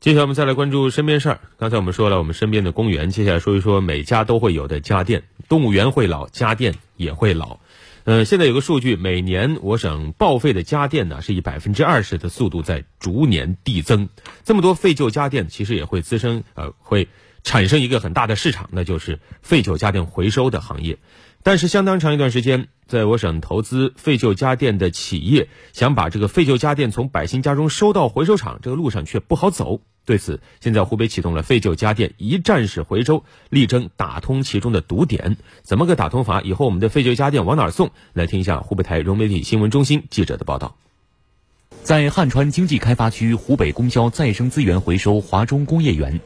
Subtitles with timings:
[0.00, 1.40] 接下来我们再来关注身边事儿。
[1.58, 5.24] 刚才我们说了我们身边的公园，接下来说一说每家都会有的家电。
[5.48, 7.58] 动物园会老，家电也会老。
[8.04, 14.08] 呃，现在有个数据，每年我省报废的家电呢是以百分之二十的速度在逐年递增。
[14.44, 17.08] 这么多废旧家电，其实也会滋生呃会
[17.42, 20.98] 产生一个很大的市场，那就是废旧家电回收的行业。
[21.42, 29.80] 但是相当长一段时间，在我省投资废旧家电的企业想把这个废旧家电从百姓家中收到回收厂，这个路上却不好走。
[30.04, 35.36] 对此，现在湖北启动了废旧家电一站式回收，力争打通其中的堵点。
[35.62, 36.40] 怎么个打通法？
[36.42, 37.90] 以后我们的废旧家电往哪儿送？
[38.14, 40.76] 来听一下湖北台融媒体新闻中心记者的报道。
[41.82, 46.20] 在汉川经济开发区湖北供销再生资源回收华中工业园，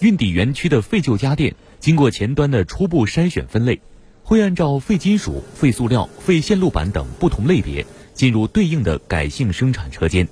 [0.00, 3.80] 运抵园区的废旧家电经过前端的初步筛选分类。
[4.28, 10.28] 会按照废金属、废塑料、废线路板等不同类别进入对应的改性生产车间。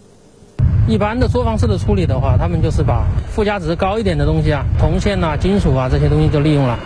[0.87, 6.79] 一般的作坊式的处理的话，他们就是把附加值高一点的东西啊，铜线呐、金属啊这些东西就利用了。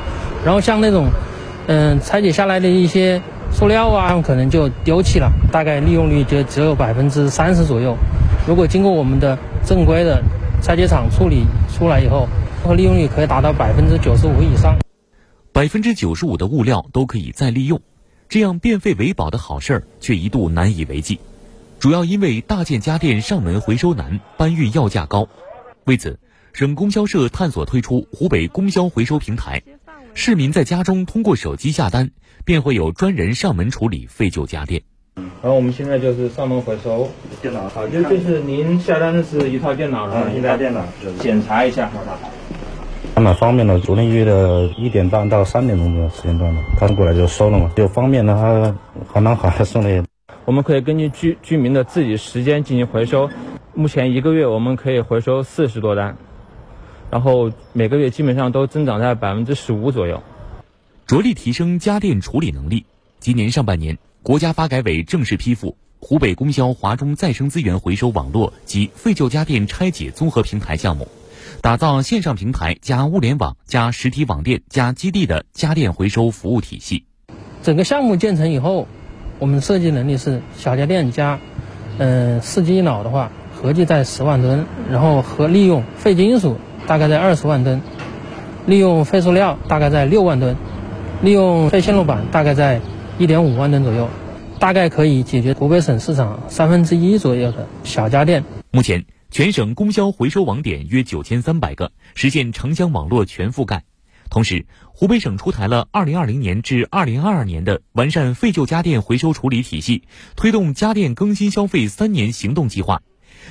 [0.45, 1.09] 然后像那种，
[1.67, 7.97] 嗯，拆解下来的一些塑料啊，可能就丢弃了，大概利用率就只有百分之三十左右。
[8.47, 10.23] 如果经过我们的正规的
[10.63, 11.45] 拆解厂处理
[11.77, 12.29] 出来以后，
[12.77, 14.79] 利用率可以达到百分之九十五以上。
[15.53, 17.81] 百分之九十五的物料都可以再利用，
[18.29, 21.19] 这样变废为宝的好事儿却一度难以为继，
[21.81, 25.29] 主要因为大件家电上门回收难，搬运要价高。
[25.85, 26.21] 为此，
[26.53, 29.61] 省供销社探索推出湖北供销回收平台，
[30.15, 32.13] 市民在家中通过手机下单，
[32.45, 34.83] 便会有专人上门处理废旧家电。
[35.43, 37.11] 然后我们现在就是上门回收
[37.43, 40.85] 电脑，好，就就是您下单的是一套电脑，然后一台电脑
[41.19, 41.91] 检查一下。
[43.15, 48.75] 还蛮方便的，昨天约的一点半到三点钟的时间段的，他们过来就收了嘛，就方便的话，
[49.13, 50.05] 还蛮好送的。
[50.45, 53.29] 我们可以根据居居民的自己时间进行回收，
[53.75, 56.17] 目前一个月我们可以回收四十多单，
[57.11, 60.23] 然后每个月基本上都增长在百分之十五左右。
[61.07, 62.87] 着力提升家电处理能力，
[63.19, 71.07] 今年上半年，国家发改委正式批复湖北供销华中再生资源回收网络及废旧家电拆解综合平台项目。
[71.61, 77.05] 打造线上平台加物联网加实体网店加基地的家电回收服务体系。
[77.63, 78.89] 整个项目建成以后，
[79.39, 81.39] 我们设计能力是小家电加，
[81.99, 86.57] 嗯，四机一脑的话，合计在十万吨，然后和利用废金属
[86.87, 87.83] 大概在二十万吨，
[88.67, 90.57] 利用废塑料大概在六万吨，
[91.23, 92.81] 利用废线路板大概在
[93.19, 94.09] 一点五万吨左右，
[94.59, 98.43] 大概可以解决湖北省市场三分之一左右的小家电。
[98.71, 99.05] 目前。
[99.31, 103.85] 全省供销回收网点约九千三百个，实现城乡网络全覆盖。
[104.29, 110.03] 同时，湖北省出台了二零二零年至二零二二年的完善废旧家电回收处理体系、
[110.35, 113.03] 推动家电更新消费三年行动计划，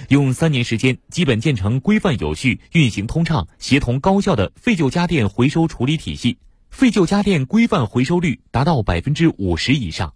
[0.09, 10.13] 用三年时间基本建成规范有序、运行通畅、协同高效的废旧家电回收处理体系，废旧家电规范回收率达到百分之五十以上。